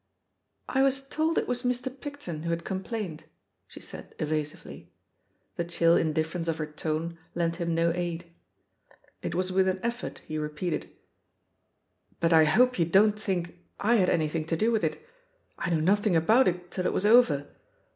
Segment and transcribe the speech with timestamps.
[0.67, 1.95] "I was told it was Mr.
[1.95, 3.25] Picton who had com plained,"
[3.67, 4.91] she said evasively.
[5.57, 8.25] The chill indiffer ence of her tone lent him no aid.
[9.21, 10.89] It was with an effort he repeated:
[12.19, 15.07] *'But I hope you don't think I had anything to do with it?
[15.59, 17.49] I knew nothing about it tiU it was over.